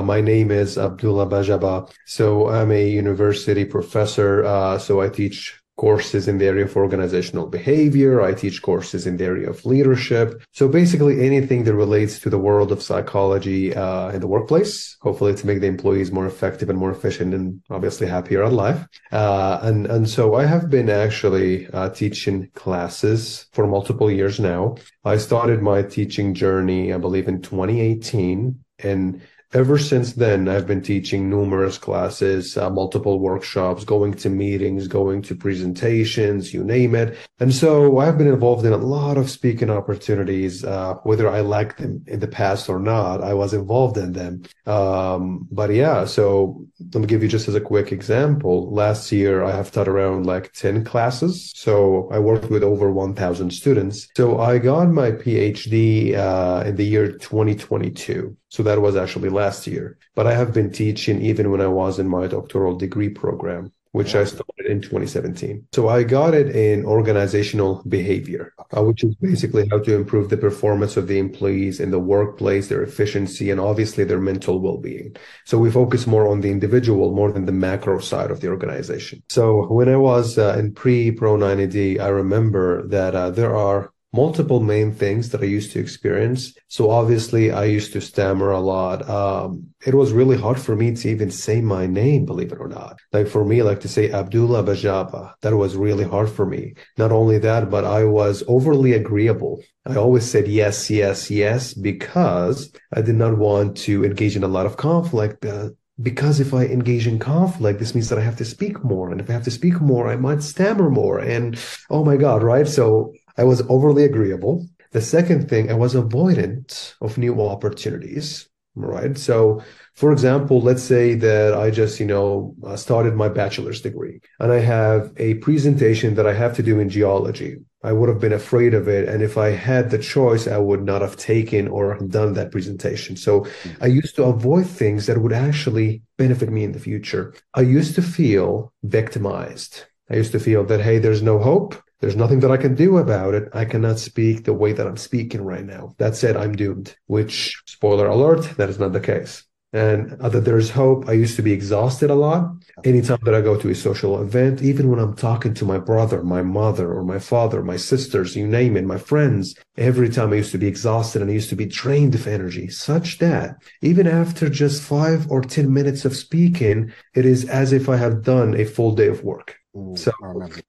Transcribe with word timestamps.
Uh, 0.00 0.02
my 0.02 0.22
name 0.22 0.50
is 0.50 0.78
Abdullah 0.78 1.26
Bajaba. 1.26 1.92
So 2.06 2.48
I'm 2.48 2.70
a 2.72 2.88
university 2.88 3.66
professor. 3.66 4.42
Uh, 4.46 4.78
so 4.78 5.02
I 5.02 5.10
teach 5.10 5.60
courses 5.76 6.26
in 6.26 6.38
the 6.38 6.46
area 6.46 6.64
of 6.64 6.74
organizational 6.74 7.46
behavior. 7.46 8.22
I 8.22 8.32
teach 8.32 8.62
courses 8.62 9.06
in 9.06 9.18
the 9.18 9.24
area 9.24 9.50
of 9.50 9.66
leadership. 9.66 10.42
So 10.52 10.68
basically 10.68 11.26
anything 11.26 11.64
that 11.64 11.74
relates 11.74 12.18
to 12.20 12.30
the 12.30 12.38
world 12.38 12.72
of 12.72 12.82
psychology 12.82 13.74
uh, 13.74 14.08
in 14.08 14.20
the 14.22 14.26
workplace, 14.26 14.96
hopefully 15.02 15.34
to 15.34 15.46
make 15.46 15.60
the 15.60 15.66
employees 15.66 16.10
more 16.10 16.26
effective 16.26 16.70
and 16.70 16.78
more 16.78 16.92
efficient 16.92 17.34
and 17.34 17.60
obviously 17.68 18.06
happier 18.06 18.42
in 18.44 18.54
life. 18.54 18.86
Uh, 19.12 19.58
and, 19.62 19.86
and 19.86 20.08
so 20.08 20.34
I 20.34 20.46
have 20.46 20.70
been 20.70 20.88
actually 20.88 21.66
uh, 21.74 21.90
teaching 21.90 22.48
classes 22.54 23.48
for 23.52 23.66
multiple 23.66 24.10
years 24.10 24.40
now. 24.40 24.76
I 25.04 25.18
started 25.18 25.60
my 25.60 25.82
teaching 25.82 26.32
journey, 26.32 26.94
I 26.94 26.96
believe 26.96 27.28
in 27.28 27.42
2018 27.42 28.64
and 28.82 29.20
Ever 29.52 29.78
since 29.78 30.12
then, 30.12 30.48
I've 30.48 30.68
been 30.68 30.80
teaching 30.80 31.28
numerous 31.28 31.76
classes, 31.76 32.56
uh, 32.56 32.70
multiple 32.70 33.18
workshops, 33.18 33.82
going 33.82 34.14
to 34.14 34.30
meetings, 34.30 34.86
going 34.86 35.22
to 35.22 35.34
presentations, 35.34 36.54
you 36.54 36.62
name 36.62 36.94
it. 36.94 37.18
And 37.40 37.52
so 37.52 37.98
I've 37.98 38.16
been 38.16 38.28
involved 38.28 38.64
in 38.64 38.72
a 38.72 38.76
lot 38.76 39.16
of 39.16 39.28
speaking 39.28 39.68
opportunities, 39.68 40.64
uh, 40.64 40.94
whether 41.02 41.28
I 41.28 41.40
liked 41.40 41.78
them 41.78 42.04
in 42.06 42.20
the 42.20 42.28
past 42.28 42.68
or 42.68 42.78
not, 42.78 43.24
I 43.24 43.34
was 43.34 43.52
involved 43.52 43.96
in 43.96 44.12
them. 44.12 44.44
Um, 44.66 45.48
but 45.50 45.70
yeah, 45.70 46.04
so 46.04 46.64
let 46.94 47.00
me 47.00 47.08
give 47.08 47.24
you 47.24 47.28
just 47.28 47.48
as 47.48 47.56
a 47.56 47.60
quick 47.60 47.90
example. 47.90 48.72
Last 48.72 49.10
year, 49.10 49.42
I 49.42 49.50
have 49.50 49.72
taught 49.72 49.88
around 49.88 50.26
like 50.26 50.52
10 50.52 50.84
classes. 50.84 51.52
So 51.56 52.08
I 52.12 52.20
worked 52.20 52.50
with 52.50 52.62
over 52.62 52.92
1000 52.92 53.50
students. 53.50 54.06
So 54.16 54.38
I 54.38 54.58
got 54.58 54.90
my 54.90 55.10
PhD, 55.10 56.14
uh, 56.14 56.62
in 56.64 56.76
the 56.76 56.84
year 56.84 57.10
2022. 57.10 58.36
So 58.50 58.64
that 58.64 58.82
was 58.82 58.96
actually 58.96 59.28
last 59.28 59.66
year. 59.66 59.96
But 60.14 60.26
I 60.26 60.34
have 60.34 60.52
been 60.52 60.70
teaching 60.70 61.22
even 61.22 61.50
when 61.50 61.60
I 61.60 61.68
was 61.68 61.98
in 61.98 62.08
my 62.08 62.26
doctoral 62.26 62.76
degree 62.76 63.08
program, 63.08 63.72
which 63.92 64.16
I 64.16 64.24
started 64.24 64.66
in 64.66 64.80
2017. 64.80 65.68
So 65.72 65.88
I 65.88 66.02
got 66.02 66.34
it 66.34 66.54
in 66.54 66.84
organizational 66.84 67.82
behavior, 67.88 68.52
uh, 68.76 68.82
which 68.82 69.04
is 69.04 69.14
basically 69.16 69.68
how 69.70 69.78
to 69.78 69.94
improve 69.94 70.30
the 70.30 70.36
performance 70.36 70.96
of 70.96 71.06
the 71.06 71.18
employees 71.18 71.78
in 71.78 71.92
the 71.92 72.00
workplace, 72.00 72.66
their 72.66 72.82
efficiency, 72.82 73.50
and 73.50 73.60
obviously 73.60 74.02
their 74.02 74.20
mental 74.20 74.58
well-being. 74.60 75.14
So 75.46 75.56
we 75.56 75.70
focus 75.70 76.08
more 76.08 76.28
on 76.28 76.40
the 76.40 76.50
individual 76.50 77.12
more 77.12 77.30
than 77.30 77.46
the 77.46 77.52
macro 77.52 78.00
side 78.00 78.32
of 78.32 78.40
the 78.40 78.48
organization. 78.48 79.22
So 79.28 79.66
when 79.72 79.88
I 79.88 79.96
was 79.96 80.38
uh, 80.38 80.56
in 80.58 80.74
pre-Pro 80.74 81.36
90D, 81.36 82.00
I 82.00 82.08
remember 82.08 82.86
that 82.88 83.14
uh, 83.14 83.30
there 83.30 83.56
are 83.56 83.92
multiple 84.12 84.60
main 84.60 84.92
things 84.92 85.30
that 85.30 85.40
I 85.40 85.44
used 85.44 85.72
to 85.72 85.78
experience. 85.78 86.54
So 86.68 86.90
obviously 86.90 87.52
I 87.52 87.64
used 87.64 87.92
to 87.92 88.00
stammer 88.00 88.50
a 88.50 88.60
lot. 88.60 89.08
Um, 89.08 89.68
it 89.86 89.94
was 89.94 90.12
really 90.12 90.36
hard 90.36 90.60
for 90.60 90.74
me 90.74 90.94
to 90.94 91.08
even 91.08 91.30
say 91.30 91.60
my 91.60 91.86
name, 91.86 92.24
believe 92.24 92.52
it 92.52 92.60
or 92.60 92.68
not. 92.68 92.98
Like 93.12 93.28
for 93.28 93.44
me, 93.44 93.62
like 93.62 93.80
to 93.80 93.88
say 93.88 94.10
Abdullah 94.10 94.64
Bajaba, 94.64 95.34
that 95.42 95.56
was 95.56 95.76
really 95.76 96.04
hard 96.04 96.28
for 96.28 96.44
me. 96.44 96.74
Not 96.98 97.12
only 97.12 97.38
that, 97.38 97.70
but 97.70 97.84
I 97.84 98.04
was 98.04 98.42
overly 98.48 98.92
agreeable. 98.94 99.62
I 99.86 99.96
always 99.96 100.28
said 100.28 100.48
yes, 100.48 100.90
yes, 100.90 101.30
yes, 101.30 101.72
because 101.72 102.72
I 102.92 103.02
did 103.02 103.14
not 103.14 103.38
want 103.38 103.76
to 103.78 104.04
engage 104.04 104.36
in 104.36 104.44
a 104.44 104.48
lot 104.48 104.66
of 104.66 104.76
conflict. 104.76 105.44
Uh, 105.44 105.70
because 106.02 106.40
if 106.40 106.54
I 106.54 106.64
engage 106.64 107.06
in 107.06 107.18
conflict, 107.18 107.78
this 107.78 107.94
means 107.94 108.08
that 108.08 108.18
I 108.18 108.22
have 108.22 108.36
to 108.36 108.44
speak 108.44 108.82
more. 108.82 109.10
And 109.10 109.20
if 109.20 109.28
I 109.28 109.34
have 109.34 109.44
to 109.44 109.50
speak 109.50 109.80
more, 109.80 110.08
I 110.08 110.16
might 110.16 110.42
stammer 110.42 110.88
more. 110.88 111.18
And 111.18 111.58
oh 111.90 112.04
my 112.04 112.16
God, 112.16 112.42
right? 112.42 112.66
So 112.66 113.12
I 113.36 113.44
was 113.44 113.62
overly 113.68 114.04
agreeable. 114.04 114.66
The 114.92 115.00
second 115.00 115.48
thing, 115.48 115.70
I 115.70 115.74
was 115.74 115.94
avoidant 115.94 116.94
of 117.00 117.18
new 117.18 117.40
opportunities. 117.40 118.48
Right. 118.76 119.18
So, 119.18 119.62
for 119.94 120.12
example, 120.12 120.60
let's 120.60 120.82
say 120.82 121.14
that 121.16 121.54
I 121.54 121.70
just, 121.70 121.98
you 121.98 122.06
know, 122.06 122.54
uh, 122.64 122.76
started 122.76 123.14
my 123.14 123.28
bachelor's 123.28 123.80
degree 123.80 124.20
and 124.38 124.52
I 124.52 124.60
have 124.60 125.12
a 125.16 125.34
presentation 125.34 126.14
that 126.14 126.26
I 126.26 126.32
have 126.34 126.54
to 126.56 126.62
do 126.62 126.78
in 126.78 126.88
geology. 126.88 127.56
I 127.82 127.92
would 127.92 128.08
have 128.08 128.20
been 128.20 128.32
afraid 128.32 128.72
of 128.74 128.88
it. 128.88 129.08
And 129.08 129.22
if 129.22 129.36
I 129.36 129.50
had 129.50 129.90
the 129.90 129.98
choice, 129.98 130.46
I 130.46 130.58
would 130.58 130.84
not 130.84 131.02
have 131.02 131.16
taken 131.16 131.66
or 131.66 131.98
done 131.98 132.34
that 132.34 132.52
presentation. 132.52 133.16
So 133.16 133.46
I 133.80 133.86
used 133.86 134.14
to 134.16 134.24
avoid 134.24 134.66
things 134.66 135.06
that 135.06 135.18
would 135.18 135.32
actually 135.32 136.02
benefit 136.16 136.50
me 136.50 136.62
in 136.62 136.72
the 136.72 136.78
future. 136.78 137.34
I 137.54 137.62
used 137.62 137.94
to 137.96 138.02
feel 138.02 138.72
victimized. 138.84 139.84
I 140.10 140.16
used 140.16 140.32
to 140.32 140.40
feel 140.40 140.64
that, 140.64 140.80
hey, 140.80 140.98
there's 140.98 141.22
no 141.22 141.38
hope. 141.38 141.74
There's 142.00 142.16
nothing 142.16 142.40
that 142.40 142.50
I 142.50 142.56
can 142.56 142.74
do 142.74 142.96
about 142.96 143.34
it. 143.34 143.48
I 143.52 143.66
cannot 143.66 143.98
speak 143.98 144.44
the 144.44 144.54
way 144.54 144.72
that 144.72 144.86
I'm 144.86 144.96
speaking 144.96 145.42
right 145.42 145.64
now. 145.64 145.94
That 145.98 146.16
said, 146.16 146.36
I'm 146.36 146.56
doomed, 146.56 146.96
which, 147.06 147.62
spoiler 147.66 148.06
alert, 148.06 148.56
that 148.56 148.70
is 148.70 148.78
not 148.78 148.92
the 148.92 149.00
case. 149.00 149.44
And 149.72 150.18
that 150.18 150.44
there's 150.44 150.70
hope. 150.70 151.08
I 151.08 151.12
used 151.12 151.36
to 151.36 151.42
be 151.42 151.52
exhausted 151.52 152.10
a 152.10 152.14
lot. 152.14 152.50
Anytime 152.84 153.20
that 153.22 153.36
I 153.36 153.40
go 153.40 153.56
to 153.56 153.68
a 153.68 153.74
social 153.74 154.20
event, 154.20 154.62
even 154.62 154.90
when 154.90 154.98
I'm 154.98 155.14
talking 155.14 155.54
to 155.54 155.64
my 155.64 155.78
brother, 155.78 156.24
my 156.24 156.42
mother, 156.42 156.92
or 156.92 157.04
my 157.04 157.20
father, 157.20 157.62
my 157.62 157.76
sisters, 157.76 158.34
you 158.34 158.48
name 158.48 158.76
it, 158.76 158.84
my 158.84 158.98
friends, 158.98 159.54
every 159.76 160.08
time 160.08 160.32
I 160.32 160.36
used 160.36 160.50
to 160.52 160.58
be 160.58 160.66
exhausted 160.66 161.22
and 161.22 161.30
I 161.30 161.34
used 161.34 161.50
to 161.50 161.56
be 161.56 161.66
drained 161.66 162.16
of 162.16 162.26
energy, 162.26 162.68
such 162.68 163.18
that 163.18 163.62
even 163.80 164.08
after 164.08 164.48
just 164.48 164.82
five 164.82 165.30
or 165.30 165.40
10 165.40 165.72
minutes 165.72 166.04
of 166.04 166.16
speaking, 166.16 166.92
it 167.14 167.24
is 167.24 167.48
as 167.48 167.72
if 167.72 167.88
I 167.88 167.96
have 167.96 168.24
done 168.24 168.58
a 168.58 168.64
full 168.64 168.96
day 168.96 169.06
of 169.06 169.22
work. 169.22 169.59
Ooh, 169.76 169.94
So 169.96 170.12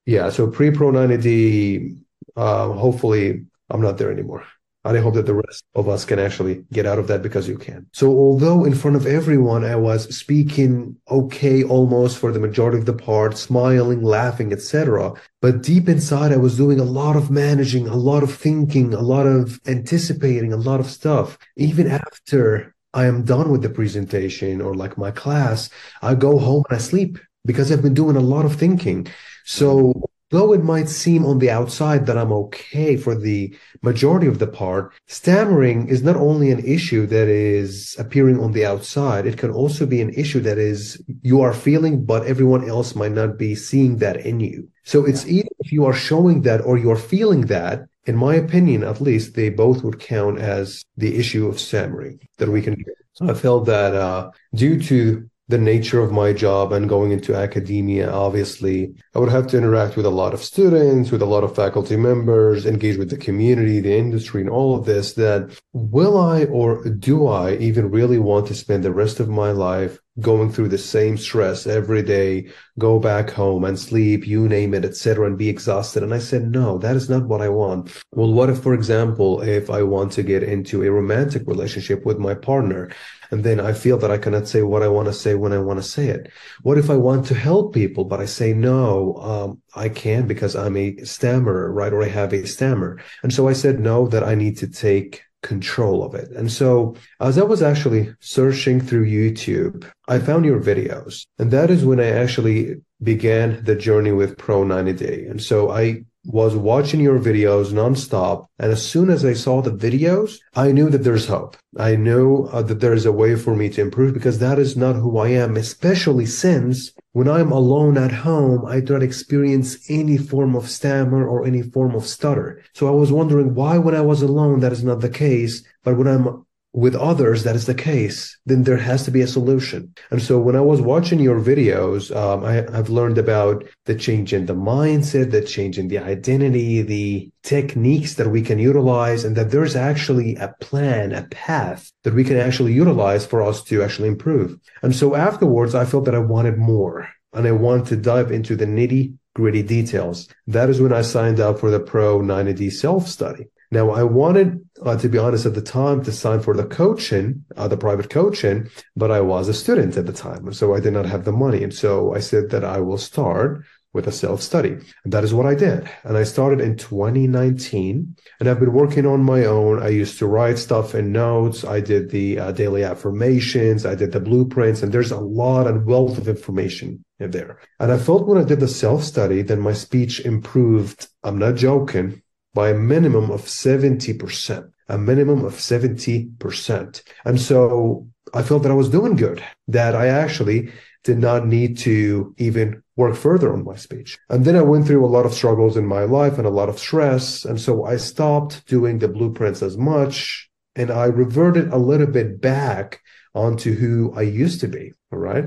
yeah, 0.05 0.29
so 0.29 0.47
pre-Pro 0.47 0.91
90D, 0.91 1.97
uh, 2.35 2.71
hopefully 2.73 3.45
I'm 3.69 3.81
not 3.81 3.97
there 3.97 4.11
anymore. 4.11 4.45
And 4.83 4.97
I 4.97 5.01
hope 5.01 5.13
that 5.13 5.27
the 5.27 5.35
rest 5.35 5.63
of 5.75 5.87
us 5.87 6.05
can 6.05 6.17
actually 6.17 6.65
get 6.73 6.87
out 6.87 6.97
of 6.97 7.07
that 7.07 7.21
because 7.21 7.47
you 7.47 7.55
can. 7.55 7.85
So 7.93 8.09
although 8.09 8.65
in 8.65 8.73
front 8.73 8.95
of 8.95 9.05
everyone 9.05 9.63
I 9.63 9.75
was 9.75 10.15
speaking 10.15 10.95
okay 11.07 11.63
almost 11.63 12.17
for 12.17 12.31
the 12.31 12.39
majority 12.39 12.79
of 12.79 12.87
the 12.87 12.93
part, 12.93 13.37
smiling, 13.37 14.01
laughing, 14.01 14.51
etc., 14.51 15.13
but 15.39 15.61
deep 15.61 15.87
inside 15.87 16.31
I 16.33 16.37
was 16.37 16.57
doing 16.57 16.79
a 16.79 16.83
lot 16.83 17.15
of 17.15 17.29
managing, 17.29 17.87
a 17.87 17.95
lot 17.95 18.23
of 18.23 18.33
thinking, 18.33 18.95
a 18.95 19.01
lot 19.01 19.27
of 19.27 19.59
anticipating, 19.67 20.51
a 20.51 20.57
lot 20.57 20.79
of 20.79 20.87
stuff. 20.87 21.37
Even 21.57 21.85
after 21.87 22.73
I 22.93 23.05
am 23.05 23.23
done 23.23 23.51
with 23.51 23.61
the 23.61 23.69
presentation 23.69 24.61
or 24.61 24.73
like 24.73 24.97
my 24.97 25.11
class, 25.11 25.69
I 26.01 26.15
go 26.15 26.39
home 26.39 26.63
and 26.69 26.77
I 26.77 26.81
sleep 26.81 27.19
because 27.45 27.71
I've 27.71 27.81
been 27.81 27.93
doing 27.93 28.15
a 28.15 28.21
lot 28.21 28.45
of 28.45 28.55
thinking. 28.55 29.07
So 29.45 30.09
though 30.31 30.53
it 30.53 30.63
might 30.63 30.89
seem 30.89 31.25
on 31.25 31.39
the 31.39 31.51
outside 31.51 32.05
that 32.05 32.17
I'm 32.17 32.31
okay 32.31 32.97
for 32.97 33.13
the 33.15 33.55
majority 33.81 34.27
of 34.27 34.39
the 34.39 34.47
part, 34.47 34.93
stammering 35.07 35.87
is 35.89 36.01
not 36.01 36.15
only 36.15 36.51
an 36.51 36.65
issue 36.65 37.05
that 37.07 37.27
is 37.27 37.95
appearing 37.99 38.39
on 38.39 38.53
the 38.53 38.65
outside, 38.65 39.27
it 39.27 39.37
can 39.37 39.51
also 39.51 39.85
be 39.85 40.01
an 40.01 40.11
issue 40.11 40.39
that 40.41 40.57
is 40.57 41.01
you 41.21 41.41
are 41.41 41.53
feeling, 41.53 42.05
but 42.05 42.25
everyone 42.25 42.67
else 42.67 42.95
might 42.95 43.11
not 43.11 43.37
be 43.37 43.53
seeing 43.55 43.97
that 43.97 44.25
in 44.25 44.39
you. 44.39 44.69
So 44.83 45.05
it's 45.05 45.27
either 45.27 45.49
if 45.59 45.71
you 45.71 45.85
are 45.85 45.93
showing 45.93 46.41
that 46.43 46.61
or 46.61 46.77
you're 46.77 46.95
feeling 46.95 47.41
that, 47.47 47.87
in 48.05 48.15
my 48.15 48.35
opinion, 48.35 48.83
at 48.83 49.01
least, 49.01 49.35
they 49.35 49.49
both 49.49 49.83
would 49.83 49.99
count 49.99 50.39
as 50.39 50.83
the 50.97 51.19
issue 51.19 51.47
of 51.47 51.59
stammering 51.59 52.19
that 52.37 52.49
we 52.49 52.61
can. 52.61 52.83
So 53.13 53.29
I 53.29 53.33
felt 53.33 53.65
that 53.65 53.93
uh, 53.93 54.31
due 54.55 54.81
to 54.83 55.29
the 55.51 55.57
nature 55.57 55.99
of 55.99 56.11
my 56.11 56.33
job 56.33 56.71
and 56.71 56.89
going 56.89 57.11
into 57.11 57.35
academia, 57.35 58.11
obviously, 58.11 58.95
I 59.13 59.19
would 59.19 59.29
have 59.29 59.47
to 59.47 59.57
interact 59.57 59.95
with 59.95 60.05
a 60.05 60.09
lot 60.09 60.33
of 60.33 60.41
students, 60.41 61.11
with 61.11 61.21
a 61.21 61.25
lot 61.25 61.43
of 61.43 61.55
faculty 61.55 61.97
members, 61.97 62.65
engage 62.65 62.97
with 62.97 63.09
the 63.09 63.17
community, 63.17 63.79
the 63.79 63.95
industry, 63.95 64.41
and 64.41 64.49
all 64.49 64.75
of 64.75 64.85
this. 64.85 65.13
That 65.13 65.59
will 65.73 66.17
I 66.17 66.45
or 66.45 66.83
do 66.85 67.27
I 67.27 67.55
even 67.57 67.91
really 67.91 68.17
want 68.17 68.47
to 68.47 68.55
spend 68.55 68.83
the 68.83 68.93
rest 68.93 69.19
of 69.19 69.29
my 69.29 69.51
life 69.51 69.99
going 70.19 70.51
through 70.51 70.67
the 70.67 70.77
same 70.77 71.17
stress 71.17 71.65
every 71.65 72.03
day, 72.03 72.49
go 72.77 72.99
back 72.99 73.29
home 73.29 73.63
and 73.63 73.79
sleep, 73.79 74.27
you 74.27 74.47
name 74.47 74.73
it, 74.73 74.83
etc., 74.83 75.25
and 75.25 75.37
be 75.37 75.49
exhausted? 75.49 76.03
And 76.03 76.13
I 76.13 76.19
said, 76.19 76.51
no, 76.51 76.77
that 76.79 76.95
is 76.95 77.09
not 77.09 77.23
what 77.23 77.41
I 77.41 77.49
want. 77.49 77.91
Well, 78.11 78.31
what 78.33 78.49
if, 78.49 78.59
for 78.59 78.73
example, 78.73 79.41
if 79.41 79.69
I 79.69 79.83
want 79.83 80.11
to 80.13 80.23
get 80.23 80.43
into 80.43 80.83
a 80.83 80.91
romantic 80.91 81.47
relationship 81.47 82.05
with 82.05 82.17
my 82.17 82.33
partner? 82.33 82.91
And 83.31 83.45
then 83.45 83.61
I 83.61 83.71
feel 83.71 83.97
that 83.99 84.11
I 84.11 84.17
cannot 84.17 84.49
say 84.49 84.61
what 84.61 84.83
I 84.83 84.89
want 84.89 85.07
to 85.07 85.13
say 85.13 85.35
when 85.35 85.53
I 85.53 85.59
want 85.59 85.81
to 85.81 85.87
say 85.87 86.09
it. 86.09 86.29
What 86.63 86.77
if 86.77 86.89
I 86.89 86.97
want 86.97 87.25
to 87.27 87.33
help 87.33 87.73
people, 87.73 88.03
but 88.03 88.19
I 88.19 88.25
say, 88.25 88.53
no, 88.53 89.15
um, 89.15 89.61
I 89.73 89.87
can't 89.87 90.27
because 90.27 90.53
I'm 90.53 90.75
a 90.75 90.97
stammerer, 91.05 91.71
right? 91.71 91.93
Or 91.93 92.03
I 92.03 92.09
have 92.09 92.33
a 92.33 92.45
stammer. 92.45 92.99
And 93.23 93.33
so 93.33 93.47
I 93.47 93.53
said, 93.53 93.79
no, 93.79 94.07
that 94.07 94.25
I 94.25 94.35
need 94.35 94.57
to 94.57 94.67
take 94.67 95.23
control 95.41 96.03
of 96.03 96.13
it. 96.15 96.29
And 96.31 96.51
so 96.51 96.95
as 97.19 97.37
I 97.37 97.43
was 97.43 97.61
actually 97.61 98.13
searching 98.19 98.79
through 98.79 99.07
YouTube, 99.07 99.89
I 100.07 100.19
found 100.19 100.45
your 100.45 100.59
videos. 100.59 101.25
And 101.39 101.51
that 101.51 101.69
is 101.69 101.85
when 101.85 101.99
I 101.99 102.09
actually 102.09 102.81
began 103.01 103.63
the 103.63 103.75
journey 103.75 104.11
with 104.11 104.37
Pro 104.37 104.63
90 104.63 104.93
Day. 104.93 105.25
And 105.25 105.41
so 105.41 105.71
I 105.71 106.03
was 106.25 106.55
watching 106.55 106.99
your 106.99 107.19
videos 107.19 107.71
nonstop. 107.71 108.47
And 108.59 108.71
as 108.71 108.85
soon 108.85 109.09
as 109.09 109.25
I 109.25 109.33
saw 109.33 109.61
the 109.61 109.71
videos, 109.71 110.37
I 110.55 110.71
knew 110.71 110.89
that 110.89 111.03
there's 111.03 111.27
hope. 111.27 111.57
I 111.77 111.95
knew 111.95 112.49
uh, 112.51 112.61
that 112.63 112.79
there 112.79 112.93
is 112.93 113.05
a 113.05 113.11
way 113.11 113.35
for 113.35 113.55
me 113.55 113.69
to 113.69 113.81
improve 113.81 114.13
because 114.13 114.39
that 114.39 114.59
is 114.59 114.77
not 114.77 114.95
who 114.95 115.17
I 115.17 115.29
am, 115.29 115.57
especially 115.57 116.25
since 116.25 116.91
when 117.13 117.27
I'm 117.27 117.51
alone 117.51 117.97
at 117.97 118.11
home, 118.11 118.65
I 118.65 118.79
don't 118.79 119.03
experience 119.03 119.89
any 119.89 120.17
form 120.17 120.55
of 120.55 120.69
stammer 120.69 121.27
or 121.27 121.45
any 121.45 121.61
form 121.61 121.95
of 121.95 122.05
stutter. 122.05 122.61
So 122.73 122.87
I 122.87 122.91
was 122.91 123.11
wondering 123.11 123.53
why 123.53 123.77
when 123.77 123.95
I 123.95 124.01
was 124.01 124.21
alone, 124.21 124.59
that 124.61 124.71
is 124.71 124.83
not 124.83 125.01
the 125.01 125.09
case. 125.09 125.63
But 125.83 125.97
when 125.97 126.07
I'm 126.07 126.45
with 126.73 126.95
others 126.95 127.43
that 127.43 127.55
is 127.55 127.65
the 127.65 127.73
case, 127.73 128.37
then 128.45 128.63
there 128.63 128.77
has 128.77 129.03
to 129.03 129.11
be 129.11 129.21
a 129.21 129.27
solution. 129.27 129.93
And 130.09 130.21
so 130.21 130.39
when 130.39 130.55
I 130.55 130.61
was 130.61 130.81
watching 130.81 131.19
your 131.19 131.39
videos, 131.41 132.15
um, 132.15 132.45
I, 132.45 132.53
have 132.75 132.89
learned 132.89 133.17
about 133.17 133.65
the 133.85 133.95
change 133.95 134.31
in 134.33 134.45
the 134.45 134.55
mindset, 134.55 135.31
the 135.31 135.41
change 135.41 135.77
in 135.77 135.89
the 135.89 135.99
identity, 135.99 136.81
the 136.81 137.29
techniques 137.43 138.13
that 138.15 138.29
we 138.29 138.41
can 138.41 138.57
utilize, 138.57 139.25
and 139.25 139.35
that 139.35 139.51
there's 139.51 139.75
actually 139.75 140.35
a 140.35 140.55
plan, 140.61 141.11
a 141.11 141.23
path 141.23 141.91
that 142.03 142.13
we 142.13 142.23
can 142.23 142.37
actually 142.37 142.71
utilize 142.71 143.25
for 143.25 143.41
us 143.41 143.63
to 143.65 143.83
actually 143.83 144.07
improve. 144.07 144.57
And 144.81 144.95
so 144.95 145.15
afterwards, 145.15 145.75
I 145.75 145.85
felt 145.85 146.05
that 146.05 146.15
I 146.15 146.19
wanted 146.19 146.57
more 146.57 147.09
and 147.33 147.45
I 147.45 147.51
wanted 147.51 147.87
to 147.87 147.97
dive 147.97 148.31
into 148.31 148.55
the 148.55 148.65
nitty 148.65 149.15
gritty 149.33 149.63
details. 149.63 150.27
That 150.47 150.69
is 150.69 150.81
when 150.81 150.93
I 150.93 151.01
signed 151.01 151.39
up 151.39 151.59
for 151.59 151.69
the 151.69 151.79
Pro 151.79 152.19
90D 152.19 152.71
self 152.71 153.07
study. 153.07 153.47
Now, 153.73 153.91
I 153.91 154.03
wanted, 154.03 154.67
uh, 154.83 154.97
to 154.97 155.07
be 155.07 155.17
honest, 155.17 155.45
at 155.45 155.55
the 155.55 155.61
time 155.61 156.03
to 156.03 156.11
sign 156.11 156.41
for 156.41 156.53
the 156.53 156.65
coaching, 156.65 157.45
uh, 157.55 157.69
the 157.69 157.77
private 157.77 158.09
coaching, 158.09 158.69
but 158.97 159.11
I 159.11 159.21
was 159.21 159.47
a 159.47 159.53
student 159.53 159.95
at 159.95 160.05
the 160.05 160.13
time. 160.13 160.51
So 160.51 160.75
I 160.75 160.81
did 160.81 160.91
not 160.91 161.05
have 161.05 161.23
the 161.23 161.31
money. 161.31 161.63
And 161.63 161.73
so 161.73 162.13
I 162.13 162.19
said 162.19 162.49
that 162.49 162.65
I 162.65 162.81
will 162.81 162.97
start 162.97 163.63
with 163.93 164.07
a 164.07 164.11
self 164.11 164.41
study. 164.41 164.77
And 165.03 165.13
that 165.13 165.23
is 165.23 165.33
what 165.33 165.45
I 165.45 165.55
did. 165.55 165.89
And 166.03 166.17
I 166.17 166.23
started 166.23 166.59
in 166.59 166.75
2019 166.75 168.15
and 168.39 168.49
I've 168.49 168.59
been 168.59 168.73
working 168.73 169.05
on 169.05 169.23
my 169.23 169.45
own. 169.45 169.81
I 169.81 169.89
used 169.89 170.19
to 170.19 170.27
write 170.27 170.57
stuff 170.59 170.93
in 170.95 171.11
notes. 171.11 171.63
I 171.63 171.79
did 171.79 172.09
the 172.09 172.39
uh, 172.39 172.51
daily 172.51 172.83
affirmations. 172.83 173.85
I 173.85 173.95
did 173.95 174.11
the 174.11 174.19
blueprints 174.19 174.81
and 174.81 174.93
there's 174.93 175.11
a 175.11 175.19
lot 175.19 175.67
and 175.67 175.85
wealth 175.85 176.17
of 176.17 176.27
information 176.27 177.03
in 177.19 177.31
there. 177.31 177.59
And 177.79 177.91
I 177.91 177.97
felt 177.97 178.27
when 178.27 178.37
I 178.37 178.43
did 178.43 178.59
the 178.59 178.67
self 178.67 179.03
study, 179.03 179.41
then 179.41 179.59
my 179.59 179.73
speech 179.73 180.21
improved. 180.21 181.07
I'm 181.23 181.37
not 181.37 181.55
joking 181.55 182.21
by 182.53 182.69
a 182.69 182.75
minimum 182.75 183.31
of 183.31 183.41
70%, 183.41 184.71
a 184.89 184.97
minimum 184.97 185.45
of 185.45 185.53
70%. 185.53 187.01
And 187.25 187.39
so 187.39 188.07
I 188.33 188.43
felt 188.43 188.63
that 188.63 188.71
I 188.71 188.75
was 188.75 188.89
doing 188.89 189.15
good, 189.15 189.43
that 189.67 189.95
I 189.95 190.07
actually 190.07 190.71
did 191.03 191.17
not 191.17 191.47
need 191.47 191.77
to 191.79 192.35
even 192.37 192.83
work 192.95 193.15
further 193.15 193.51
on 193.51 193.63
my 193.63 193.75
speech. 193.75 194.19
And 194.29 194.45
then 194.45 194.55
I 194.55 194.61
went 194.61 194.85
through 194.85 195.03
a 195.03 195.07
lot 195.07 195.25
of 195.25 195.33
struggles 195.33 195.75
in 195.77 195.85
my 195.85 196.03
life 196.03 196.37
and 196.37 196.45
a 196.45 196.51
lot 196.51 196.69
of 196.69 196.77
stress. 196.77 197.45
And 197.45 197.59
so 197.59 197.85
I 197.85 197.97
stopped 197.97 198.67
doing 198.67 198.99
the 198.99 199.07
blueprints 199.07 199.63
as 199.63 199.77
much 199.77 200.49
and 200.75 200.91
I 200.91 201.05
reverted 201.05 201.69
a 201.69 201.77
little 201.77 202.07
bit 202.07 202.39
back 202.39 203.01
onto 203.33 203.73
who 203.73 204.13
I 204.15 204.21
used 204.21 204.59
to 204.61 204.67
be. 204.67 204.93
All 205.11 205.19
right. 205.19 205.45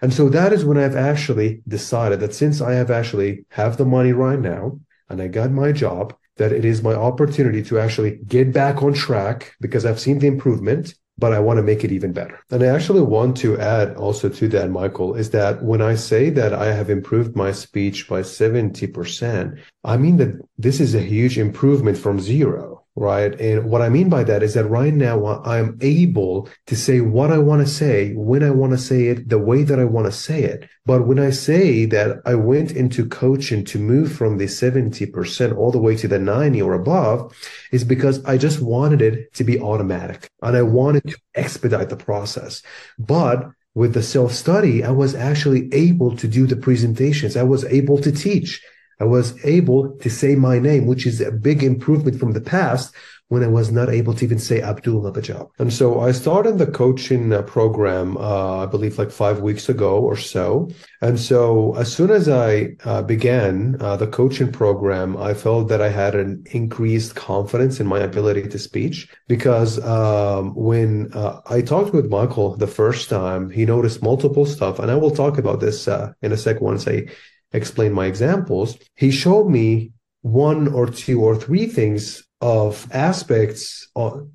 And 0.00 0.12
so 0.12 0.28
that 0.30 0.52
is 0.52 0.64
when 0.64 0.78
I've 0.78 0.96
actually 0.96 1.62
decided 1.68 2.20
that 2.20 2.34
since 2.34 2.60
I 2.60 2.72
have 2.74 2.90
actually 2.90 3.44
have 3.50 3.76
the 3.76 3.84
money 3.84 4.12
right 4.12 4.38
now 4.38 4.80
and 5.08 5.20
I 5.20 5.28
got 5.28 5.50
my 5.50 5.72
job, 5.72 6.14
that 6.36 6.52
it 6.52 6.64
is 6.64 6.82
my 6.82 6.94
opportunity 6.94 7.62
to 7.62 7.78
actually 7.78 8.18
get 8.26 8.52
back 8.52 8.82
on 8.82 8.92
track 8.92 9.54
because 9.60 9.86
I've 9.86 10.00
seen 10.00 10.18
the 10.18 10.26
improvement, 10.26 10.94
but 11.16 11.32
I 11.32 11.38
want 11.38 11.58
to 11.58 11.62
make 11.62 11.84
it 11.84 11.92
even 11.92 12.12
better. 12.12 12.40
And 12.50 12.62
I 12.62 12.66
actually 12.66 13.02
want 13.02 13.36
to 13.38 13.58
add 13.58 13.96
also 13.96 14.28
to 14.28 14.48
that, 14.48 14.70
Michael, 14.70 15.14
is 15.14 15.30
that 15.30 15.62
when 15.62 15.80
I 15.80 15.94
say 15.94 16.30
that 16.30 16.52
I 16.52 16.72
have 16.72 16.90
improved 16.90 17.36
my 17.36 17.52
speech 17.52 18.08
by 18.08 18.22
70%, 18.22 19.58
I 19.84 19.96
mean 19.96 20.16
that 20.16 20.40
this 20.58 20.80
is 20.80 20.94
a 20.94 21.00
huge 21.00 21.38
improvement 21.38 21.98
from 21.98 22.20
zero 22.20 22.73
right? 22.96 23.38
And 23.40 23.68
what 23.68 23.82
I 23.82 23.88
mean 23.88 24.08
by 24.08 24.22
that 24.24 24.42
is 24.42 24.54
that 24.54 24.66
right 24.66 24.94
now 24.94 25.24
uh, 25.24 25.42
I'm 25.44 25.76
able 25.80 26.48
to 26.66 26.76
say 26.76 27.00
what 27.00 27.32
I 27.32 27.38
want 27.38 27.66
to 27.66 27.72
say, 27.72 28.12
when 28.14 28.42
I 28.44 28.50
want 28.50 28.72
to 28.72 28.78
say 28.78 29.06
it, 29.06 29.28
the 29.28 29.38
way 29.38 29.64
that 29.64 29.80
I 29.80 29.84
want 29.84 30.06
to 30.06 30.12
say 30.12 30.44
it. 30.44 30.68
But 30.86 31.06
when 31.06 31.18
I 31.18 31.30
say 31.30 31.86
that 31.86 32.18
I 32.24 32.36
went 32.36 32.70
into 32.70 33.08
coaching 33.08 33.64
to 33.64 33.78
move 33.78 34.12
from 34.12 34.38
the 34.38 34.44
70% 34.44 35.56
all 35.56 35.72
the 35.72 35.78
way 35.78 35.96
to 35.96 36.06
the 36.06 36.18
90 36.18 36.62
or 36.62 36.74
above 36.74 37.36
is 37.72 37.82
because 37.82 38.24
I 38.24 38.38
just 38.38 38.60
wanted 38.60 39.02
it 39.02 39.34
to 39.34 39.44
be 39.44 39.60
automatic 39.60 40.28
and 40.42 40.56
I 40.56 40.62
wanted 40.62 41.08
to 41.08 41.18
expedite 41.34 41.88
the 41.88 41.96
process. 41.96 42.62
But 42.98 43.50
with 43.74 43.92
the 43.94 44.02
self 44.04 44.32
study, 44.32 44.84
I 44.84 44.90
was 44.90 45.16
actually 45.16 45.72
able 45.74 46.16
to 46.16 46.28
do 46.28 46.46
the 46.46 46.56
presentations. 46.56 47.36
I 47.36 47.42
was 47.42 47.64
able 47.64 47.98
to 48.02 48.12
teach. 48.12 48.62
I 49.00 49.04
was 49.04 49.44
able 49.44 49.96
to 49.98 50.10
say 50.10 50.34
my 50.34 50.58
name, 50.58 50.86
which 50.86 51.06
is 51.06 51.20
a 51.20 51.32
big 51.32 51.62
improvement 51.62 52.18
from 52.18 52.32
the 52.32 52.40
past 52.40 52.94
when 53.28 53.42
I 53.42 53.48
was 53.48 53.72
not 53.72 53.88
able 53.88 54.12
to 54.14 54.24
even 54.24 54.38
say 54.38 54.60
Abdullah 54.60 55.10
Bajaba. 55.10 55.48
And 55.58 55.72
so 55.72 56.00
I 56.00 56.12
started 56.12 56.58
the 56.58 56.66
coaching 56.66 57.32
uh, 57.32 57.42
program, 57.42 58.16
uh, 58.18 58.64
I 58.64 58.66
believe 58.66 58.98
like 58.98 59.10
five 59.10 59.40
weeks 59.40 59.68
ago 59.68 59.98
or 59.98 60.16
so. 60.16 60.70
And 61.00 61.18
so 61.18 61.74
as 61.74 61.92
soon 61.92 62.10
as 62.10 62.28
I 62.28 62.76
uh, 62.84 63.02
began 63.02 63.76
uh, 63.80 63.96
the 63.96 64.06
coaching 64.06 64.52
program, 64.52 65.16
I 65.16 65.32
felt 65.32 65.68
that 65.68 65.80
I 65.80 65.88
had 65.88 66.14
an 66.14 66.44
increased 66.50 67.14
confidence 67.14 67.80
in 67.80 67.86
my 67.86 68.00
ability 68.00 68.46
to 68.48 68.58
speech 68.58 69.08
because 69.26 69.82
um, 69.84 70.54
when 70.54 71.10
uh, 71.14 71.40
I 71.46 71.62
talked 71.62 71.94
with 71.94 72.10
Michael 72.10 72.56
the 72.56 72.66
first 72.66 73.08
time, 73.08 73.50
he 73.50 73.64
noticed 73.64 74.02
multiple 74.02 74.44
stuff. 74.44 74.78
And 74.78 74.90
I 74.90 74.96
will 74.96 75.10
talk 75.10 75.38
about 75.38 75.60
this 75.60 75.88
uh, 75.88 76.12
in 76.20 76.30
a 76.30 76.36
second 76.36 76.62
once 76.62 76.86
I 76.86 77.06
explain 77.54 77.92
my 77.92 78.06
examples, 78.06 78.76
he 78.94 79.10
showed 79.10 79.48
me 79.48 79.92
one 80.20 80.68
or 80.68 80.86
two 80.86 81.22
or 81.22 81.36
three 81.36 81.66
things 81.66 82.22
of 82.40 82.86
aspects 82.92 83.88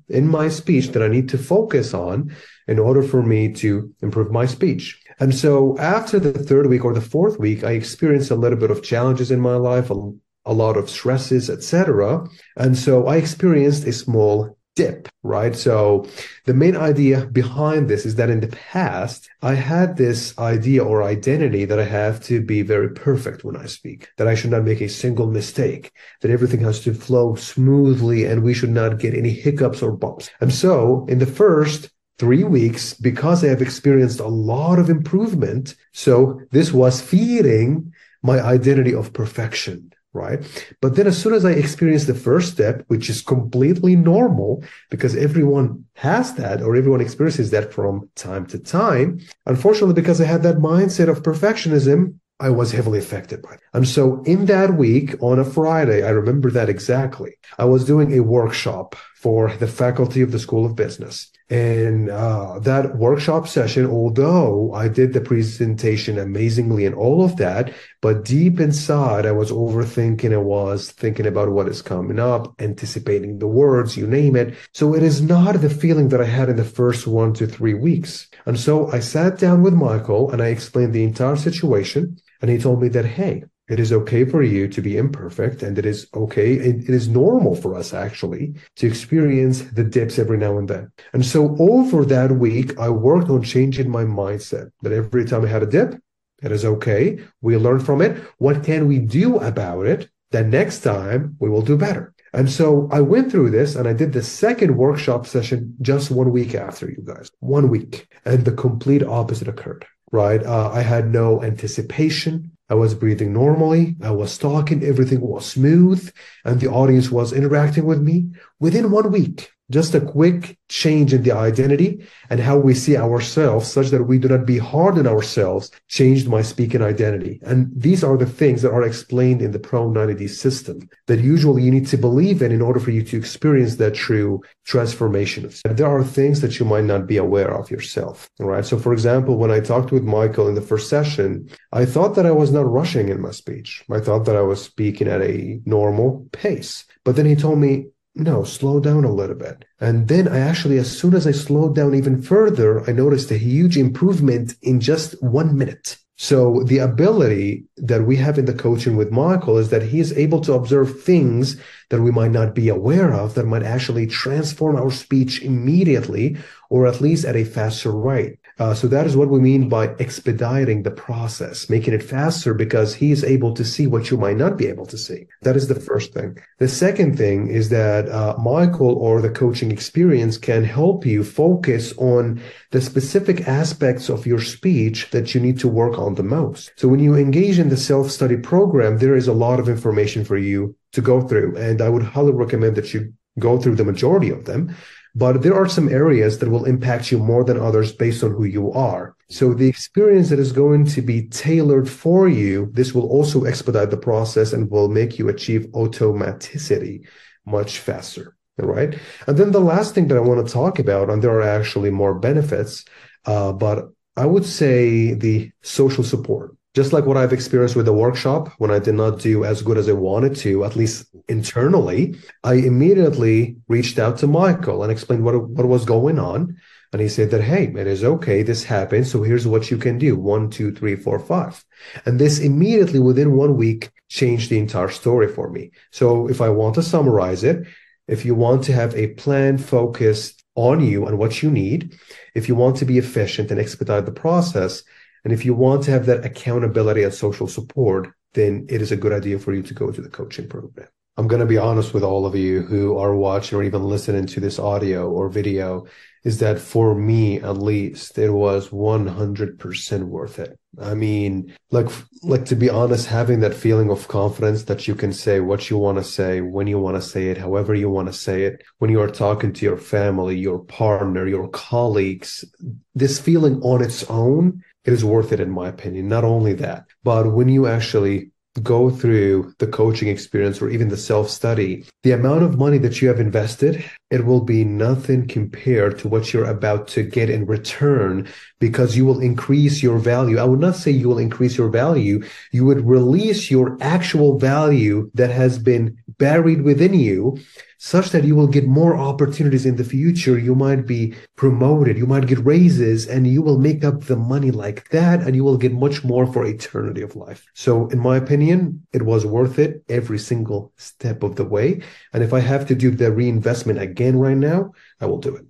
in 0.08 0.26
my 0.26 0.48
speech 0.48 0.88
that 0.88 1.02
I 1.02 1.08
need 1.08 1.28
to 1.28 1.38
focus 1.38 1.94
on 1.94 2.34
in 2.66 2.78
order 2.78 3.02
for 3.02 3.22
me 3.22 3.52
to 3.54 3.94
improve 4.02 4.32
my 4.32 4.46
speech. 4.46 5.00
And 5.20 5.34
so 5.34 5.78
after 5.78 6.18
the 6.18 6.32
third 6.32 6.66
week 6.66 6.84
or 6.84 6.94
the 6.94 7.00
fourth 7.00 7.38
week, 7.38 7.62
I 7.62 7.72
experienced 7.72 8.30
a 8.30 8.36
little 8.36 8.58
bit 8.58 8.70
of 8.70 8.82
challenges 8.82 9.30
in 9.30 9.40
my 9.40 9.54
life, 9.54 9.90
a, 9.90 10.12
a 10.44 10.52
lot 10.52 10.76
of 10.76 10.90
stresses, 10.90 11.50
etc. 11.50 12.26
And 12.56 12.76
so 12.76 13.06
I 13.06 13.16
experienced 13.16 13.86
a 13.86 13.92
small 13.92 14.56
dip, 14.76 15.08
right? 15.22 15.54
So 15.56 16.06
the 16.46 16.54
main 16.54 16.76
idea 16.76 17.26
behind 17.26 17.88
this 17.88 18.06
is 18.06 18.14
that 18.14 18.30
in 18.30 18.40
the 18.40 18.48
past, 18.48 19.28
I 19.42 19.54
had 19.54 19.96
this 19.96 20.38
idea 20.38 20.84
or 20.84 21.02
identity 21.02 21.64
that 21.64 21.78
I 21.78 21.84
have 21.84 22.22
to 22.24 22.40
be 22.40 22.62
very 22.62 22.90
perfect 22.90 23.44
when 23.44 23.56
I 23.56 23.66
speak, 23.66 24.08
that 24.16 24.28
I 24.28 24.34
should 24.34 24.50
not 24.50 24.64
make 24.64 24.80
a 24.80 24.88
single 24.88 25.26
mistake, 25.26 25.92
that 26.20 26.30
everything 26.30 26.60
has 26.60 26.80
to 26.80 26.94
flow 26.94 27.34
smoothly 27.34 28.24
and 28.24 28.42
we 28.42 28.54
should 28.54 28.70
not 28.70 28.98
get 28.98 29.14
any 29.14 29.30
hiccups 29.30 29.82
or 29.82 29.92
bumps. 29.92 30.30
And 30.40 30.52
so 30.52 31.04
in 31.08 31.18
the 31.18 31.26
first 31.26 31.90
three 32.18 32.44
weeks, 32.44 32.94
because 32.94 33.44
I 33.44 33.48
have 33.48 33.62
experienced 33.62 34.20
a 34.20 34.28
lot 34.28 34.78
of 34.78 34.90
improvement, 34.90 35.74
so 35.92 36.40
this 36.52 36.72
was 36.72 37.00
feeding 37.00 37.92
my 38.22 38.40
identity 38.40 38.94
of 38.94 39.12
perfection 39.12 39.92
right? 40.12 40.40
But 40.80 40.96
then 40.96 41.06
as 41.06 41.20
soon 41.20 41.34
as 41.34 41.44
I 41.44 41.52
experience 41.52 42.04
the 42.04 42.14
first 42.14 42.52
step, 42.52 42.84
which 42.88 43.08
is 43.08 43.22
completely 43.22 43.96
normal 43.96 44.64
because 44.90 45.16
everyone 45.16 45.84
has 45.94 46.34
that 46.34 46.62
or 46.62 46.76
everyone 46.76 47.00
experiences 47.00 47.50
that 47.50 47.72
from 47.72 48.08
time 48.16 48.46
to 48.46 48.58
time, 48.58 49.20
unfortunately, 49.46 49.94
because 49.94 50.20
I 50.20 50.24
had 50.24 50.42
that 50.42 50.56
mindset 50.56 51.08
of 51.08 51.22
perfectionism, 51.22 52.14
I 52.40 52.48
was 52.48 52.72
heavily 52.72 52.98
affected 52.98 53.42
by 53.42 53.52
it. 53.52 53.60
And 53.74 53.86
so 53.86 54.22
in 54.22 54.46
that 54.46 54.74
week 54.74 55.14
on 55.22 55.38
a 55.38 55.44
Friday, 55.44 56.02
I 56.02 56.10
remember 56.10 56.50
that 56.50 56.70
exactly. 56.70 57.34
I 57.58 57.66
was 57.66 57.84
doing 57.84 58.14
a 58.14 58.20
workshop 58.20 58.96
for 59.20 59.54
the 59.56 59.66
faculty 59.66 60.22
of 60.22 60.32
the 60.32 60.38
School 60.38 60.64
of 60.64 60.74
Business. 60.74 61.30
And 61.50 62.08
uh, 62.08 62.58
that 62.60 62.96
workshop 62.96 63.46
session, 63.48 63.84
although 63.84 64.72
I 64.72 64.88
did 64.88 65.12
the 65.12 65.20
presentation 65.20 66.16
amazingly 66.16 66.86
and 66.86 66.94
all 66.94 67.22
of 67.22 67.36
that, 67.36 67.74
but 68.00 68.24
deep 68.24 68.60
inside, 68.60 69.26
I 69.26 69.32
was 69.32 69.50
overthinking. 69.50 70.32
I 70.32 70.38
was 70.38 70.92
thinking 70.92 71.26
about 71.26 71.50
what 71.50 71.68
is 71.68 71.82
coming 71.82 72.18
up, 72.18 72.54
anticipating 72.62 73.40
the 73.40 73.48
words, 73.48 73.94
you 73.96 74.06
name 74.06 74.36
it. 74.36 74.54
So 74.72 74.94
it 74.94 75.02
is 75.02 75.20
not 75.20 75.60
the 75.60 75.68
feeling 75.68 76.08
that 76.10 76.22
I 76.22 76.24
had 76.38 76.48
in 76.48 76.56
the 76.56 76.64
first 76.64 77.06
one 77.06 77.34
to 77.34 77.46
three 77.46 77.74
weeks. 77.74 78.28
And 78.46 78.58
so 78.58 78.90
I 78.90 79.00
sat 79.00 79.38
down 79.38 79.62
with 79.62 79.74
Michael 79.74 80.30
and 80.30 80.40
I 80.40 80.46
explained 80.46 80.94
the 80.94 81.04
entire 81.04 81.36
situation. 81.36 82.16
And 82.40 82.50
he 82.50 82.56
told 82.56 82.80
me 82.80 82.88
that, 82.90 83.04
hey, 83.04 83.44
it 83.70 83.78
is 83.78 83.92
okay 83.92 84.24
for 84.24 84.42
you 84.42 84.66
to 84.68 84.82
be 84.82 84.96
imperfect, 84.96 85.62
and 85.62 85.78
it 85.78 85.86
is 85.86 86.08
okay. 86.12 86.54
It, 86.54 86.88
it 86.88 86.90
is 86.90 87.08
normal 87.08 87.54
for 87.54 87.74
us 87.76 87.94
actually 87.94 88.54
to 88.76 88.86
experience 88.86 89.62
the 89.62 89.84
dips 89.84 90.18
every 90.18 90.38
now 90.38 90.58
and 90.58 90.68
then. 90.68 90.90
And 91.12 91.24
so 91.24 91.56
over 91.58 92.04
that 92.06 92.32
week, 92.32 92.78
I 92.78 92.88
worked 92.90 93.30
on 93.30 93.42
changing 93.42 93.88
my 93.88 94.04
mindset 94.04 94.72
that 94.82 94.92
every 94.92 95.24
time 95.24 95.44
I 95.44 95.48
had 95.48 95.62
a 95.62 95.66
dip, 95.66 95.94
it 96.42 96.50
is 96.50 96.64
okay. 96.64 97.20
We 97.40 97.56
learn 97.56 97.80
from 97.80 98.02
it. 98.02 98.16
What 98.38 98.64
can 98.64 98.88
we 98.88 98.98
do 98.98 99.38
about 99.38 99.86
it? 99.86 100.10
That 100.32 100.46
next 100.46 100.80
time 100.80 101.36
we 101.38 101.48
will 101.48 101.62
do 101.62 101.76
better. 101.76 102.12
And 102.32 102.50
so 102.50 102.88
I 102.92 103.00
went 103.00 103.30
through 103.30 103.50
this 103.50 103.74
and 103.74 103.88
I 103.88 103.92
did 103.92 104.12
the 104.12 104.22
second 104.22 104.76
workshop 104.76 105.26
session 105.26 105.76
just 105.80 106.10
one 106.10 106.30
week 106.30 106.54
after 106.54 106.88
you 106.88 107.02
guys, 107.04 107.30
one 107.40 107.68
week. 107.68 108.06
And 108.24 108.44
the 108.44 108.52
complete 108.52 109.02
opposite 109.02 109.48
occurred, 109.48 109.86
right? 110.12 110.42
Uh, 110.42 110.70
I 110.72 110.82
had 110.82 111.12
no 111.12 111.42
anticipation. 111.42 112.52
I 112.70 112.74
was 112.74 112.94
breathing 112.94 113.32
normally. 113.32 113.96
I 114.00 114.12
was 114.12 114.38
talking. 114.38 114.84
Everything 114.84 115.20
was 115.20 115.44
smooth 115.44 116.10
and 116.44 116.60
the 116.60 116.68
audience 116.68 117.10
was 117.10 117.32
interacting 117.32 117.84
with 117.84 118.00
me. 118.00 118.30
Within 118.60 118.92
one 118.92 119.10
week, 119.10 119.50
Just 119.70 119.94
a 119.94 120.00
quick 120.00 120.58
change 120.68 121.14
in 121.14 121.22
the 121.22 121.32
identity 121.32 122.06
and 122.28 122.40
how 122.40 122.58
we 122.58 122.74
see 122.74 122.96
ourselves 122.96 123.70
such 123.70 123.88
that 123.88 124.04
we 124.04 124.18
do 124.18 124.28
not 124.28 124.46
be 124.46 124.58
hard 124.58 124.98
on 124.98 125.06
ourselves 125.06 125.70
changed 125.88 126.28
my 126.28 126.42
speaking 126.42 126.82
identity. 126.82 127.40
And 127.42 127.70
these 127.74 128.02
are 128.02 128.16
the 128.16 128.26
things 128.26 128.62
that 128.62 128.72
are 128.72 128.82
explained 128.82 129.42
in 129.42 129.52
the 129.52 129.58
Pro 129.58 129.88
90D 129.88 130.28
system 130.28 130.88
that 131.06 131.20
usually 131.20 131.62
you 131.62 131.70
need 131.70 131.86
to 131.88 131.96
believe 131.96 132.42
in 132.42 132.52
in 132.52 132.62
order 132.62 132.80
for 132.80 132.90
you 132.90 133.02
to 133.04 133.16
experience 133.16 133.76
that 133.76 133.94
true 133.94 134.40
transformation. 134.64 135.50
There 135.64 135.86
are 135.86 136.04
things 136.04 136.40
that 136.40 136.58
you 136.58 136.66
might 136.66 136.84
not 136.84 137.06
be 137.06 137.16
aware 137.16 137.52
of 137.52 137.70
yourself. 137.70 138.28
Right. 138.38 138.64
So 138.64 138.78
for 138.78 138.92
example, 138.92 139.36
when 139.36 139.50
I 139.50 139.60
talked 139.60 139.92
with 139.92 140.02
Michael 140.04 140.48
in 140.48 140.54
the 140.54 140.62
first 140.62 140.88
session, 140.88 141.48
I 141.72 141.84
thought 141.84 142.14
that 142.16 142.26
I 142.26 142.32
was 142.32 142.52
not 142.52 142.70
rushing 142.70 143.08
in 143.08 143.20
my 143.20 143.30
speech. 143.30 143.84
I 143.90 144.00
thought 144.00 144.24
that 144.26 144.36
I 144.36 144.42
was 144.42 144.62
speaking 144.62 145.08
at 145.08 145.22
a 145.22 145.60
normal 145.64 146.28
pace. 146.32 146.84
But 147.04 147.16
then 147.16 147.26
he 147.26 147.36
told 147.36 147.58
me, 147.58 147.86
no, 148.14 148.44
slow 148.44 148.80
down 148.80 149.04
a 149.04 149.12
little 149.12 149.36
bit. 149.36 149.64
And 149.78 150.08
then 150.08 150.26
I 150.26 150.38
actually, 150.40 150.78
as 150.78 150.96
soon 150.96 151.14
as 151.14 151.26
I 151.26 151.30
slowed 151.30 151.76
down 151.76 151.94
even 151.94 152.20
further, 152.20 152.88
I 152.88 152.92
noticed 152.92 153.30
a 153.30 153.38
huge 153.38 153.76
improvement 153.76 154.54
in 154.62 154.80
just 154.80 155.22
one 155.22 155.56
minute. 155.56 155.96
So 156.16 156.64
the 156.64 156.78
ability 156.78 157.64
that 157.78 158.04
we 158.04 158.16
have 158.16 158.36
in 158.38 158.44
the 158.44 158.52
coaching 158.52 158.96
with 158.96 159.10
Michael 159.10 159.56
is 159.56 159.70
that 159.70 159.84
he 159.84 160.00
is 160.00 160.12
able 160.12 160.40
to 160.42 160.52
observe 160.52 161.02
things 161.02 161.58
that 161.88 162.02
we 162.02 162.10
might 162.10 162.32
not 162.32 162.54
be 162.54 162.68
aware 162.68 163.14
of 163.14 163.34
that 163.34 163.46
might 163.46 163.62
actually 163.62 164.06
transform 164.06 164.76
our 164.76 164.90
speech 164.90 165.40
immediately 165.40 166.36
or 166.68 166.86
at 166.86 167.00
least 167.00 167.24
at 167.24 167.36
a 167.36 167.44
faster 167.44 167.90
rate. 167.90 168.38
Uh, 168.60 168.74
so 168.74 168.86
that 168.86 169.06
is 169.06 169.16
what 169.16 169.30
we 169.30 169.40
mean 169.40 169.70
by 169.70 169.86
expediting 169.98 170.82
the 170.82 170.90
process, 170.90 171.70
making 171.70 171.94
it 171.94 172.02
faster 172.02 172.52
because 172.52 172.94
he 172.94 173.10
is 173.10 173.24
able 173.24 173.54
to 173.54 173.64
see 173.64 173.86
what 173.86 174.10
you 174.10 174.18
might 174.18 174.36
not 174.36 174.58
be 174.58 174.66
able 174.66 174.84
to 174.84 174.98
see. 174.98 175.26
That 175.40 175.56
is 175.56 175.66
the 175.66 175.80
first 175.80 176.12
thing. 176.12 176.36
The 176.58 176.68
second 176.68 177.16
thing 177.16 177.48
is 177.48 177.70
that 177.70 178.06
uh, 178.10 178.36
Michael 178.38 178.96
or 178.96 179.22
the 179.22 179.30
coaching 179.30 179.70
experience 179.70 180.36
can 180.36 180.62
help 180.62 181.06
you 181.06 181.24
focus 181.24 181.94
on 181.96 182.42
the 182.70 182.82
specific 182.82 183.48
aspects 183.48 184.10
of 184.10 184.26
your 184.26 184.42
speech 184.42 185.08
that 185.10 185.34
you 185.34 185.40
need 185.40 185.58
to 185.60 185.68
work 185.68 185.98
on 185.98 186.16
the 186.16 186.22
most. 186.22 186.70
So 186.76 186.86
when 186.86 187.00
you 187.00 187.14
engage 187.14 187.58
in 187.58 187.70
the 187.70 187.78
self-study 187.78 188.36
program, 188.36 188.98
there 188.98 189.16
is 189.16 189.26
a 189.26 189.32
lot 189.32 189.58
of 189.58 189.70
information 189.70 190.22
for 190.22 190.36
you 190.36 190.76
to 190.92 191.00
go 191.00 191.22
through. 191.22 191.56
And 191.56 191.80
I 191.80 191.88
would 191.88 192.02
highly 192.02 192.32
recommend 192.32 192.76
that 192.76 192.92
you 192.92 193.14
go 193.38 193.58
through 193.58 193.76
the 193.76 193.84
majority 193.84 194.28
of 194.28 194.44
them 194.44 194.76
but 195.14 195.42
there 195.42 195.54
are 195.54 195.68
some 195.68 195.88
areas 195.88 196.38
that 196.38 196.50
will 196.50 196.64
impact 196.64 197.10
you 197.10 197.18
more 197.18 197.44
than 197.44 197.58
others 197.58 197.92
based 197.92 198.22
on 198.22 198.32
who 198.32 198.44
you 198.44 198.72
are. 198.72 199.14
So 199.28 199.54
the 199.54 199.68
experience 199.68 200.30
that 200.30 200.38
is 200.38 200.52
going 200.52 200.84
to 200.86 201.02
be 201.02 201.28
tailored 201.28 201.88
for 201.88 202.28
you, 202.28 202.70
this 202.72 202.94
will 202.94 203.08
also 203.08 203.44
expedite 203.44 203.90
the 203.90 203.96
process 203.96 204.52
and 204.52 204.70
will 204.70 204.88
make 204.88 205.18
you 205.18 205.28
achieve 205.28 205.66
automaticity 205.72 207.06
much 207.46 207.78
faster. 207.78 208.36
Right. 208.58 208.98
And 209.26 209.38
then 209.38 209.52
the 209.52 209.60
last 209.60 209.94
thing 209.94 210.08
that 210.08 210.18
I 210.18 210.20
want 210.20 210.46
to 210.46 210.52
talk 210.52 210.78
about, 210.78 211.08
and 211.08 211.22
there 211.22 211.30
are 211.30 211.40
actually 211.40 211.88
more 211.88 212.14
benefits, 212.18 212.84
uh, 213.24 213.52
but 213.54 213.88
I 214.18 214.26
would 214.26 214.44
say 214.44 215.14
the 215.14 215.50
social 215.62 216.04
support 216.04 216.54
just 216.74 216.92
like 216.92 217.04
what 217.04 217.16
I've 217.16 217.32
experienced 217.32 217.74
with 217.74 217.86
the 217.86 217.92
workshop 217.92 218.48
when 218.58 218.70
I 218.70 218.78
did 218.78 218.94
not 218.94 219.18
do 219.18 219.44
as 219.44 219.62
good 219.62 219.76
as 219.76 219.88
I 219.88 219.92
wanted 219.92 220.36
to, 220.36 220.64
at 220.64 220.76
least 220.76 221.06
internally, 221.30 222.16
I 222.44 222.54
immediately 222.54 223.56
reached 223.68 223.98
out 223.98 224.18
to 224.18 224.26
Michael 224.26 224.82
and 224.82 224.92
explained 224.92 225.24
what, 225.24 225.48
what 225.48 225.66
was 225.66 225.84
going 225.84 226.18
on. 226.18 226.56
And 226.92 227.00
he 227.00 227.08
said 227.08 227.30
that, 227.30 227.42
hey, 227.42 227.72
it 227.76 227.86
is 227.86 228.02
okay. 228.02 228.42
This 228.42 228.64
happened. 228.64 229.06
So 229.06 229.22
here's 229.22 229.46
what 229.46 229.70
you 229.70 229.78
can 229.78 229.96
do. 229.96 230.16
One, 230.16 230.50
two, 230.50 230.74
three, 230.74 230.96
four, 230.96 231.20
five. 231.20 231.64
And 232.04 232.18
this 232.18 232.40
immediately 232.40 232.98
within 232.98 233.36
one 233.36 233.56
week 233.56 233.90
changed 234.08 234.50
the 234.50 234.58
entire 234.58 234.88
story 234.88 235.28
for 235.28 235.48
me. 235.48 235.70
So 235.92 236.28
if 236.28 236.40
I 236.40 236.48
want 236.48 236.74
to 236.74 236.82
summarize 236.82 237.44
it, 237.44 237.64
if 238.08 238.24
you 238.24 238.34
want 238.34 238.64
to 238.64 238.72
have 238.72 238.94
a 238.96 239.14
plan 239.14 239.56
focused 239.56 240.42
on 240.56 240.84
you 240.84 241.06
and 241.06 241.16
what 241.16 241.42
you 241.42 241.50
need, 241.50 241.96
if 242.34 242.48
you 242.48 242.56
want 242.56 242.76
to 242.78 242.84
be 242.84 242.98
efficient 242.98 243.52
and 243.52 243.60
expedite 243.60 244.04
the 244.04 244.12
process, 244.12 244.82
and 245.22 245.32
if 245.32 245.44
you 245.44 245.54
want 245.54 245.84
to 245.84 245.92
have 245.92 246.06
that 246.06 246.24
accountability 246.24 247.04
and 247.04 247.14
social 247.14 247.46
support, 247.46 248.08
then 248.32 248.66
it 248.68 248.82
is 248.82 248.90
a 248.90 248.96
good 248.96 249.12
idea 249.12 249.38
for 249.38 249.52
you 249.52 249.62
to 249.62 249.74
go 249.74 249.92
to 249.92 250.00
the 250.00 250.08
coaching 250.08 250.48
program. 250.48 250.88
I'm 251.20 251.28
going 251.28 251.40
to 251.40 251.46
be 251.46 251.58
honest 251.58 251.92
with 251.92 252.02
all 252.02 252.24
of 252.24 252.34
you 252.34 252.62
who 252.62 252.96
are 252.96 253.14
watching 253.14 253.58
or 253.58 253.62
even 253.62 253.84
listening 253.84 254.24
to 254.24 254.40
this 254.40 254.58
audio 254.58 255.10
or 255.10 255.28
video 255.28 255.84
is 256.24 256.38
that 256.38 256.58
for 256.58 256.94
me, 256.94 257.38
at 257.40 257.58
least, 257.58 258.16
it 258.16 258.30
was 258.30 258.70
100% 258.70 260.04
worth 260.04 260.38
it. 260.38 260.58
I 260.80 260.94
mean, 260.94 261.54
like, 261.70 261.90
like 262.22 262.46
to 262.46 262.56
be 262.56 262.70
honest, 262.70 263.06
having 263.06 263.40
that 263.40 263.52
feeling 263.52 263.90
of 263.90 264.08
confidence 264.08 264.64
that 264.64 264.88
you 264.88 264.94
can 264.94 265.12
say 265.12 265.40
what 265.40 265.68
you 265.68 265.76
want 265.76 265.98
to 265.98 266.04
say, 266.04 266.40
when 266.40 266.66
you 266.66 266.78
want 266.78 266.96
to 266.96 267.02
say 267.02 267.26
it, 267.28 267.36
however 267.36 267.74
you 267.74 267.90
want 267.90 268.08
to 268.08 268.14
say 268.14 268.44
it, 268.44 268.62
when 268.78 268.90
you 268.90 269.02
are 269.02 269.10
talking 269.10 269.52
to 269.52 269.66
your 269.66 269.76
family, 269.76 270.38
your 270.38 270.60
partner, 270.60 271.26
your 271.26 271.48
colleagues, 271.48 272.46
this 272.94 273.20
feeling 273.20 273.60
on 273.60 273.82
its 273.82 274.04
own 274.04 274.64
it 274.86 274.94
is 274.94 275.04
worth 275.04 275.32
it 275.32 275.40
in 275.40 275.50
my 275.50 275.68
opinion. 275.68 276.08
Not 276.08 276.24
only 276.24 276.54
that, 276.54 276.86
but 277.04 277.30
when 277.30 277.50
you 277.50 277.66
actually 277.66 278.30
go 278.62 278.90
through 278.90 279.54
the 279.58 279.66
coaching 279.66 280.08
experience 280.08 280.60
or 280.60 280.68
even 280.70 280.88
the 280.88 280.96
self 280.96 281.30
study, 281.30 281.84
the 282.02 282.12
amount 282.12 282.42
of 282.42 282.58
money 282.58 282.78
that 282.78 283.00
you 283.00 283.08
have 283.08 283.20
invested, 283.20 283.84
it 284.10 284.24
will 284.26 284.40
be 284.40 284.64
nothing 284.64 285.28
compared 285.28 285.98
to 286.00 286.08
what 286.08 286.32
you're 286.32 286.50
about 286.50 286.88
to 286.88 287.04
get 287.04 287.30
in 287.30 287.46
return 287.46 288.28
because 288.58 288.96
you 288.96 289.06
will 289.06 289.20
increase 289.20 289.82
your 289.82 289.98
value. 289.98 290.38
I 290.38 290.44
would 290.44 290.58
not 290.58 290.74
say 290.74 290.90
you 290.90 291.08
will 291.08 291.18
increase 291.18 291.56
your 291.56 291.68
value. 291.68 292.22
You 292.50 292.64
would 292.64 292.84
release 292.84 293.50
your 293.50 293.78
actual 293.80 294.38
value 294.38 295.10
that 295.14 295.30
has 295.30 295.58
been 295.58 295.96
buried 296.20 296.62
within 296.62 296.94
you 296.94 297.38
such 297.82 298.10
that 298.10 298.24
you 298.24 298.36
will 298.36 298.46
get 298.46 298.66
more 298.66 298.94
opportunities 298.94 299.64
in 299.64 299.76
the 299.76 299.84
future. 299.84 300.38
You 300.38 300.54
might 300.54 300.86
be 300.86 301.14
promoted, 301.34 301.96
you 301.96 302.06
might 302.06 302.26
get 302.26 302.44
raises, 302.44 303.08
and 303.08 303.26
you 303.26 303.40
will 303.40 303.58
make 303.58 303.82
up 303.82 304.04
the 304.04 304.16
money 304.16 304.50
like 304.50 304.90
that, 304.90 305.22
and 305.22 305.34
you 305.34 305.42
will 305.42 305.56
get 305.56 305.72
much 305.72 306.04
more 306.04 306.30
for 306.30 306.44
eternity 306.44 307.00
of 307.00 307.16
life. 307.16 307.46
So, 307.54 307.88
in 307.88 307.98
my 307.98 308.18
opinion, 308.18 308.86
it 308.92 309.02
was 309.02 309.24
worth 309.24 309.58
it 309.58 309.82
every 309.88 310.18
single 310.18 310.72
step 310.76 311.22
of 311.22 311.36
the 311.36 311.44
way. 311.44 311.80
And 312.12 312.22
if 312.22 312.34
I 312.34 312.40
have 312.40 312.68
to 312.68 312.74
do 312.74 312.90
the 312.90 313.10
reinvestment 313.10 313.80
again 313.80 314.18
right 314.18 314.36
now, 314.36 314.72
I 315.00 315.06
will 315.06 315.18
do 315.18 315.34
it. 315.34 315.49